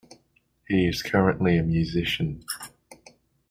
[0.67, 2.43] He is currently a musician.